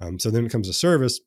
[0.00, 1.20] Um, so then it comes to service.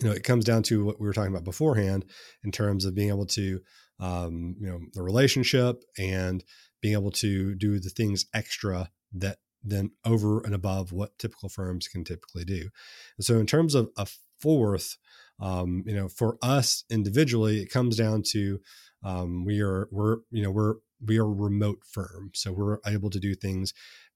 [0.00, 2.04] You know it comes down to what we were talking about beforehand
[2.42, 3.60] in terms of being able to
[4.00, 6.44] um, you know the relationship and
[6.80, 11.88] being able to do the things extra that then over and above what typical firms
[11.88, 12.68] can typically do.
[13.16, 14.06] And so in terms of a
[14.38, 14.96] fourth,
[15.40, 18.60] um, you know, for us individually, it comes down to
[19.02, 20.74] um, we are we're you know we're
[21.04, 23.74] we are a remote firm, so we're able to do things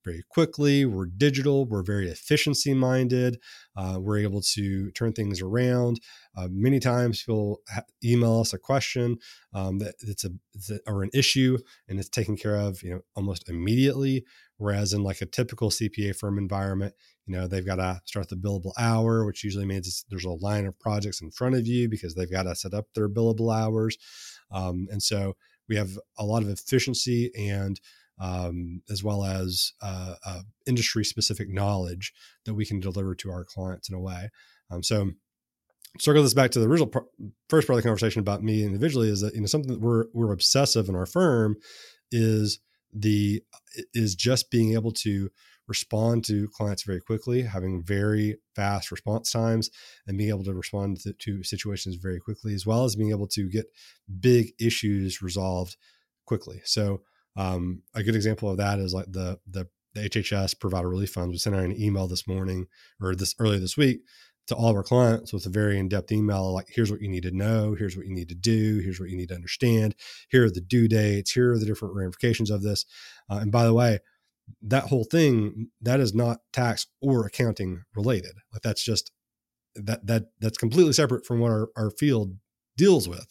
[0.08, 0.86] very quickly.
[0.86, 1.66] We're digital.
[1.66, 3.38] We're very efficiency minded.
[3.76, 6.00] Uh, we're able to turn things around.
[6.34, 9.18] Uh, many times people ha- email us a question
[9.52, 10.30] um, that it's a,
[10.70, 14.24] a, or an issue, and it's taken care of you know almost immediately.
[14.56, 16.94] Whereas in like a typical CPA firm environment,
[17.26, 20.64] you know they've got to start the billable hour, which usually means there's a line
[20.64, 23.98] of projects in front of you because they've got to set up their billable hours,
[24.50, 25.36] um, and so
[25.68, 27.78] we have a lot of efficiency and
[28.20, 32.12] um, as well as uh, uh, industry specific knowledge
[32.44, 34.30] that we can deliver to our clients in a way.
[34.70, 35.10] Um, so,
[35.98, 36.90] circle this back to the original
[37.48, 40.06] first part of the conversation about me individually is that you know something that we're
[40.12, 41.56] we're obsessive in our firm
[42.10, 42.58] is
[42.92, 43.42] the
[43.94, 45.30] is just being able to
[45.68, 49.70] respond to clients very quickly, having very fast response times,
[50.06, 53.26] and being able to respond to, to situations very quickly, as well as being able
[53.28, 53.66] to get
[54.20, 55.76] big issues resolved
[56.24, 56.60] quickly.
[56.64, 57.02] So
[57.36, 61.32] um, a good example of that is like the the the HHS provider relief funds.
[61.32, 62.66] We sent out an email this morning
[63.00, 64.00] or this earlier this week
[64.48, 67.22] to all of our clients with a very in-depth email like here's what you need
[67.22, 67.74] to know.
[67.78, 68.80] Here's what you need to do.
[68.80, 69.94] Here's what you need to understand.
[70.30, 71.32] Here are the due dates.
[71.32, 72.84] Here are the different ramifications of this.
[73.30, 73.98] Uh, and by the way
[74.62, 78.32] that whole thing that is not tax or accounting related.
[78.52, 79.12] Like that's just
[79.74, 82.36] that that that's completely separate from what our, our field
[82.76, 83.26] deals with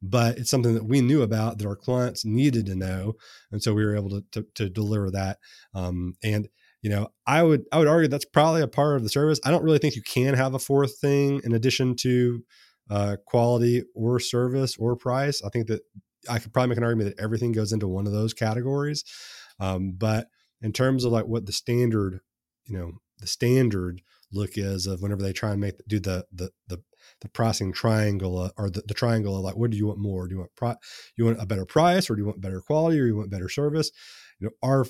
[0.00, 3.14] but it's something that we knew about that our clients needed to know,
[3.50, 5.38] and so we were able to to, to deliver that.
[5.74, 6.48] Um, and
[6.82, 9.40] you know, I would I would argue that's probably a part of the service.
[9.44, 12.44] I don't really think you can have a fourth thing in addition to
[12.90, 15.42] uh, quality or service or price.
[15.42, 15.82] I think that
[16.28, 19.04] I could probably make an argument that everything goes into one of those categories.
[19.60, 20.28] Um, but
[20.62, 22.20] in terms of like what the standard,
[22.66, 26.50] you know, the standard look is of whenever they try and make do the the
[26.68, 26.82] the
[27.20, 30.26] the pricing triangle uh, or the, the triangle of like what do you want more?
[30.26, 30.76] Do you want pro-
[31.16, 33.48] you want a better price or do you want better quality or you want better
[33.48, 33.90] service?
[34.38, 34.86] You know our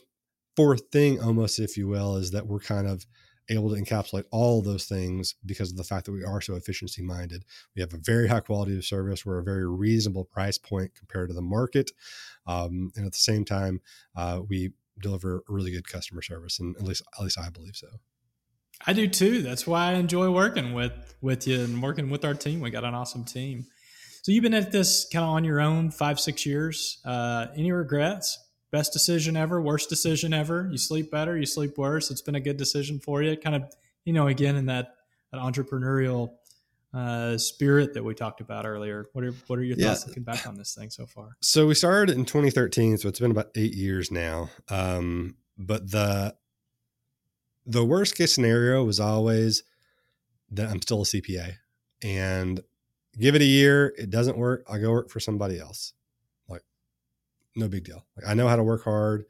[0.57, 3.07] fourth thing almost if you will is that we're kind of
[3.51, 7.01] able to encapsulate all those things because of the fact that we are so efficiency
[7.01, 9.25] minded we have a very high quality of service.
[9.25, 11.93] We're a very reasonable price point compared to the market
[12.47, 13.81] um, and at the same time
[14.17, 17.87] uh, we deliver really good customer service and at least at least i believe so
[18.87, 19.43] I do too.
[19.43, 22.61] That's why I enjoy working with with you and working with our team.
[22.61, 23.67] We got an awesome team.
[24.23, 26.99] So you've been at this kind of on your own five six years.
[27.05, 28.39] Uh, any regrets?
[28.71, 29.61] Best decision ever?
[29.63, 30.69] Worst decision ever?
[30.71, 31.37] You sleep better?
[31.37, 32.11] You sleep worse?
[32.11, 33.37] It's been a good decision for you.
[33.37, 33.63] Kind of
[34.05, 34.95] you know again in that
[35.33, 36.33] that entrepreneurial
[36.95, 39.07] uh, spirit that we talked about earlier.
[39.13, 40.09] What are what are your thoughts yeah.
[40.09, 41.37] looking back on this thing so far?
[41.41, 44.51] So we started in 2013, so it's been about eight years now.
[44.69, 46.35] Um, but the
[47.69, 49.63] the worst case scenario was always
[50.51, 51.57] that I'm still a CPA
[52.03, 52.61] and
[53.21, 53.95] give it a year.
[53.99, 54.65] It doesn't work.
[54.69, 55.93] I'll go work for somebody else.
[56.49, 56.63] Like,
[57.55, 58.07] no big deal.
[58.17, 59.27] Like, I know how to work hard.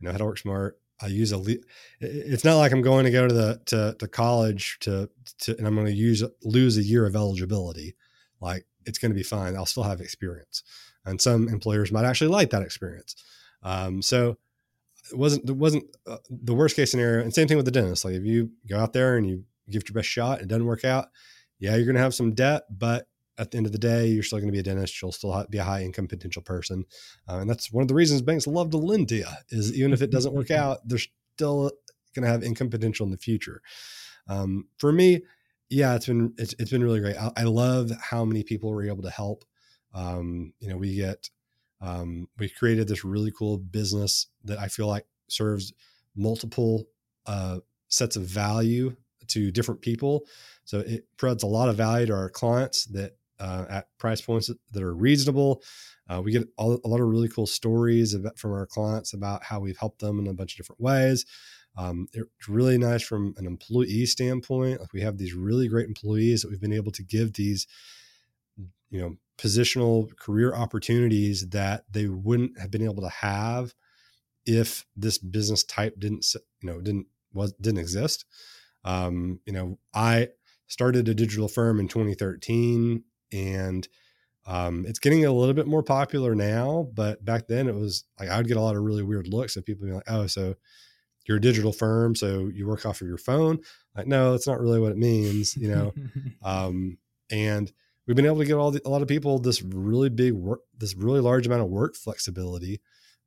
[0.00, 0.78] I know how to work smart.
[1.02, 1.38] I use a.
[1.38, 1.56] Le-
[2.00, 5.10] it's not like I'm going to go to the to, to college to,
[5.40, 7.96] to and I'm going to use lose a year of eligibility.
[8.40, 9.56] Like it's going to be fine.
[9.56, 10.62] I'll still have experience,
[11.04, 13.16] and some employers might actually like that experience.
[13.64, 14.38] Um, so
[15.10, 17.22] it wasn't it wasn't uh, the worst case scenario.
[17.22, 18.04] And same thing with the dentist.
[18.04, 20.66] Like if you go out there and you give it your best shot, it doesn't
[20.66, 21.08] work out.
[21.58, 23.06] Yeah, you're going to have some debt, but
[23.38, 25.00] at the end of the day, you're still going to be a dentist.
[25.00, 26.84] You'll still be a high income potential person,
[27.28, 29.26] uh, and that's one of the reasons banks love to lend to you.
[29.50, 30.98] Is even if it doesn't work out, they're
[31.36, 31.72] still
[32.14, 33.60] going to have income potential in the future.
[34.28, 35.22] Um, for me,
[35.68, 37.16] yeah, it's been it's, it's been really great.
[37.16, 39.44] I, I, love how many people were able to help.
[39.92, 41.28] Um, you know, we get
[41.80, 45.72] um, we created this really cool business that I feel like serves
[46.16, 46.84] multiple
[47.26, 47.58] uh,
[47.88, 48.96] sets of value
[49.28, 50.26] to different people.
[50.64, 54.50] So it provides a lot of value to our clients that uh, at price points
[54.70, 55.62] that are reasonable.
[56.08, 59.58] Uh, we get a lot of really cool stories about, from our clients about how
[59.60, 61.24] we've helped them in a bunch of different ways.
[61.76, 64.80] Um, it's really nice from an employee standpoint.
[64.80, 67.66] Like we have these really great employees that we've been able to give these,
[68.90, 73.74] you know, positional career opportunities that they wouldn't have been able to have
[74.46, 78.24] if this business type didn't, you know, didn't was didn't exist.
[78.84, 80.28] Um, you know, I
[80.66, 83.88] started a digital firm in 2013 and
[84.46, 88.28] um, it's getting a little bit more popular now, but back then it was like
[88.28, 90.54] I would get a lot of really weird looks of people being like, "Oh, so
[91.26, 93.60] you're a digital firm, so you work off of your phone?"
[93.96, 95.94] Like, no, that's not really what it means, you know.
[96.42, 96.98] um,
[97.30, 97.72] and
[98.06, 100.60] we've been able to give all the, a lot of people this really big work,
[100.76, 102.80] this really large amount of work flexibility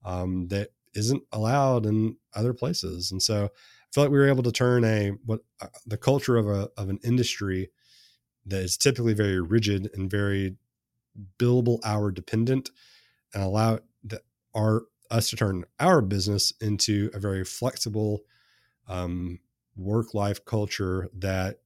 [0.06, 3.50] um, that isn't allowed in other places, and so I
[3.94, 6.90] feel like we were able to turn a what uh, the culture of a of
[6.90, 7.70] an industry
[8.46, 10.56] that is typically very rigid and very
[11.38, 12.70] billable hour dependent
[13.34, 14.22] and allow the,
[14.56, 18.22] our us to turn our business into a very flexible
[18.88, 19.40] um,
[19.76, 21.60] work life culture that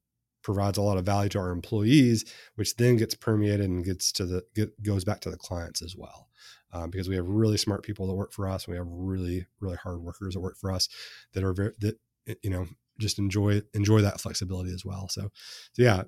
[0.44, 2.26] provides a lot of value to our employees,
[2.56, 5.96] which then gets permeated and gets to the get, goes back to the clients as
[5.96, 6.28] well.
[6.74, 9.78] Um, because we have really smart people that work for us, we have really really
[9.78, 10.88] hard workers that work for us
[11.34, 11.98] that are very that
[12.44, 12.66] you know
[13.00, 15.10] just enjoy enjoy that flexibility as well.
[15.10, 15.32] So,
[15.74, 16.04] so yeah,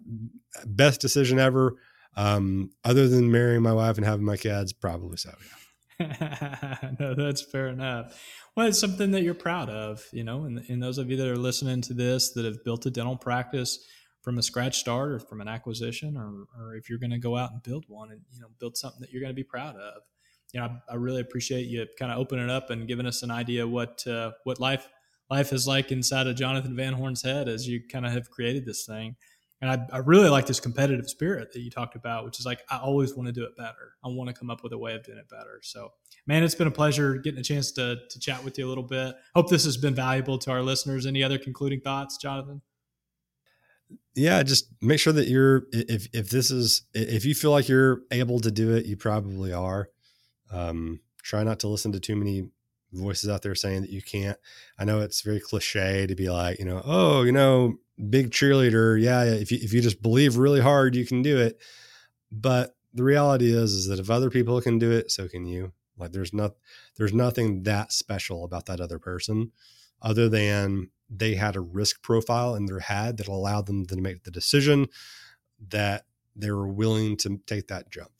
[0.65, 1.75] best decision ever.
[2.15, 5.33] Um, other than marrying my wife and having my kids, probably so.
[5.41, 5.57] Yeah.
[6.99, 8.19] no, that's fair enough.
[8.55, 11.27] Well, it's something that you're proud of, you know, and, and those of you that
[11.27, 13.83] are listening to this that have built a dental practice
[14.23, 17.37] from a scratch start or from an acquisition, or, or if you're going to go
[17.37, 19.75] out and build one and, you know, build something that you're going to be proud
[19.75, 20.01] of.
[20.53, 23.31] You know, I, I really appreciate you kind of opening up and giving us an
[23.31, 24.87] idea what, uh, what life
[25.29, 28.65] life is like inside of Jonathan Van Horn's head as you kind of have created
[28.65, 29.15] this thing.
[29.61, 32.61] And I, I, really like this competitive spirit that you talked about, which is like,
[32.69, 33.93] I always want to do it better.
[34.03, 35.61] I want to come up with a way of doing it better.
[35.63, 35.93] So,
[36.27, 38.83] man, it's been a pleasure getting a chance to, to chat with you a little
[38.83, 39.15] bit.
[39.33, 41.05] Hope this has been valuable to our listeners.
[41.05, 42.61] Any other concluding thoughts, Jonathan?
[44.15, 48.01] Yeah, just make sure that you're, if, if this is, if you feel like you're
[48.11, 49.89] able to do it, you probably are.
[50.51, 52.49] Um, try not to listen to too many
[52.91, 54.37] voices out there saying that you can't.
[54.77, 57.77] I know it's very cliche to be like, you know, oh, you know,
[58.09, 59.01] big cheerleader.
[59.01, 61.59] Yeah, if you if you just believe really hard, you can do it.
[62.31, 65.71] But the reality is, is that if other people can do it, so can you.
[65.97, 66.53] Like, there's not
[66.97, 69.51] there's nothing that special about that other person,
[70.01, 74.23] other than they had a risk profile in their head that allowed them to make
[74.23, 74.87] the decision
[75.69, 78.11] that they were willing to take that jump.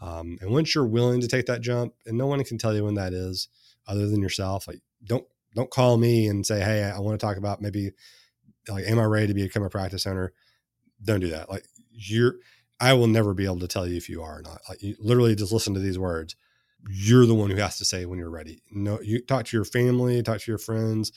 [0.00, 2.84] Um, and once you're willing to take that jump, and no one can tell you
[2.84, 3.48] when that is,
[3.88, 4.68] other than yourself.
[4.68, 7.92] Like don't don't call me and say, hey, I want to talk about maybe
[8.68, 10.32] like am I ready to become a practice owner?
[11.02, 11.50] Don't do that.
[11.50, 12.34] Like you're
[12.78, 14.60] I will never be able to tell you if you are or not.
[14.68, 16.36] Like you literally just listen to these words.
[16.88, 18.62] You're the one who has to say when you're ready.
[18.70, 21.10] No, you talk to your family, talk to your friends,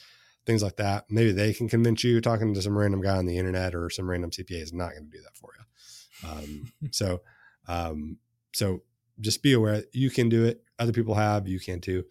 [0.46, 1.06] things like that.
[1.10, 2.22] Maybe they can convince you.
[2.22, 5.10] Talking to some random guy on the internet or some random CPA is not going
[5.10, 6.30] to do that for you.
[6.30, 7.22] Um, so,
[7.68, 8.18] um,
[8.54, 8.82] so
[9.20, 10.64] just be aware you can do it.
[10.80, 12.04] Other people have, you can too.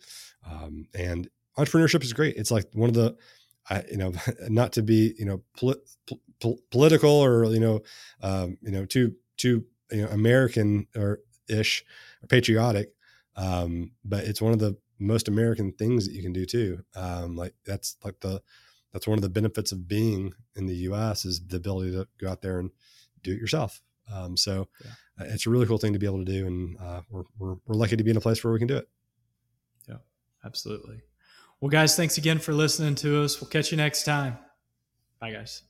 [0.48, 2.36] Um, and entrepreneurship is great.
[2.36, 3.16] It's like one of the,
[3.68, 4.12] I, you know,
[4.48, 7.80] not to be, you know, pol- political or, you know,
[8.22, 11.84] um, you know, too, too, you know, American or ish
[12.22, 12.92] or patriotic.
[13.36, 16.84] Um, but it's one of the most American things that you can do too.
[16.94, 18.42] Um, like that's like the,
[18.92, 21.24] that's one of the benefits of being in the U.S.
[21.24, 22.70] is the ability to go out there and
[23.22, 23.80] do it yourself.
[24.12, 24.90] Um, so yeah.
[25.20, 27.56] Uh, it's a really cool thing to be able to do, and uh, we're, we're
[27.66, 28.88] we're lucky to be in a place where we can do it.
[29.88, 29.98] Yeah,
[30.44, 31.02] absolutely.
[31.60, 33.40] Well, guys, thanks again for listening to us.
[33.40, 34.38] We'll catch you next time.
[35.20, 35.62] Bye, guys.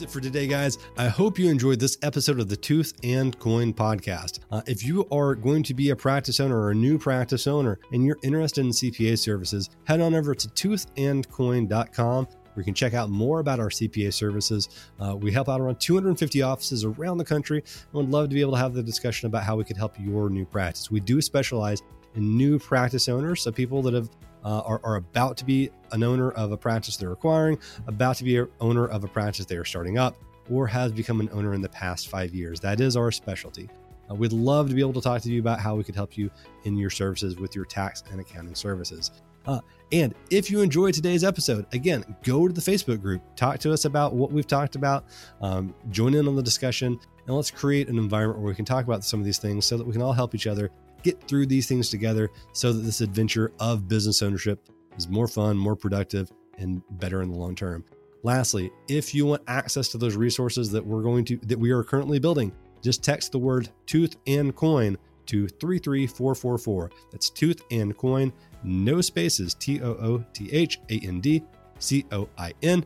[0.00, 0.78] That's it for today, guys.
[0.96, 4.38] I hope you enjoyed this episode of the Tooth and Coin podcast.
[4.50, 7.78] Uh, if you are going to be a practice owner or a new practice owner
[7.92, 12.94] and you're interested in CPA services, head on over to toothandcoin.com where you can check
[12.94, 14.70] out more about our CPA services.
[14.98, 18.40] Uh, we help out around 250 offices around the country and would love to be
[18.40, 20.90] able to have the discussion about how we could help your new practice.
[20.90, 21.82] We do specialize
[22.14, 24.08] in new practice owners, so people that have
[24.44, 28.24] uh, are, are, about to be an owner of a practice they're acquiring, about to
[28.24, 30.16] be an owner of a practice they are starting up,
[30.50, 32.60] or has become an owner in the past five years.
[32.60, 33.68] That is our specialty.
[34.10, 36.16] Uh, we'd love to be able to talk to you about how we could help
[36.16, 36.30] you
[36.64, 39.10] in your services with your tax and accounting services.
[39.46, 39.60] Uh,
[39.92, 43.84] and if you enjoyed today's episode, again, go to the Facebook group, talk to us
[43.84, 45.04] about what we've talked about,
[45.40, 48.84] um, join in on the discussion, and let's create an environment where we can talk
[48.84, 50.70] about some of these things so that we can all help each other
[51.02, 54.60] get through these things together so that this adventure of business ownership
[54.96, 57.84] is more fun, more productive, and better in the long term.
[58.22, 61.82] Lastly, if you want access to those resources that we're going to that we are
[61.82, 64.96] currently building, just text the word tooth and coin
[65.26, 66.90] to 33444.
[67.12, 68.32] That's tooth and coin,
[68.62, 71.42] no spaces, T O O T H A N D
[71.78, 72.84] C O I N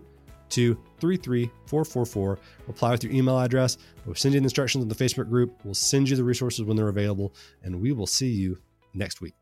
[0.51, 2.39] to 33444.
[2.69, 3.79] Reply with your email address.
[4.07, 5.61] We'll send you the instructions in the Facebook group.
[5.65, 8.59] We'll send you the resources when they're available, and we will see you
[8.93, 9.35] next week.